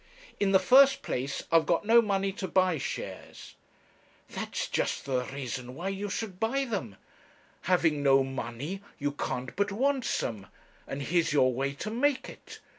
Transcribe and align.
'In 0.39 0.51
the 0.51 0.57
first 0.57 1.03
place, 1.03 1.43
I've 1.51 1.67
got 1.67 1.85
no 1.85 2.01
money 2.01 2.31
to 2.31 2.47
buy 2.47 2.79
shares.' 2.79 3.53
'That's 4.29 4.67
just 4.67 5.05
the 5.05 5.25
reason 5.25 5.75
why 5.75 5.89
you 5.89 6.09
should 6.09 6.39
buy 6.39 6.65
them; 6.65 6.95
having 7.69 8.01
no 8.01 8.23
money, 8.23 8.81
you 8.97 9.11
can't 9.11 9.55
but 9.55 9.71
want 9.71 10.03
some; 10.03 10.47
and 10.87 11.03
here's 11.03 11.33
your 11.33 11.53
way 11.53 11.73
to 11.73 11.91
make 11.91 12.29
it. 12.29 12.59